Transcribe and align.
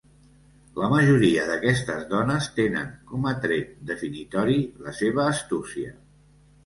La 0.83 0.87
majoria 0.93 1.43
d’aquestes 1.49 2.07
dones 2.13 2.47
tenen 2.57 2.89
com 3.11 3.29
a 3.33 3.37
tret 3.47 3.77
definitori 3.93 4.57
la 4.87 4.95
seva 5.01 5.29
astúcia. 5.37 5.95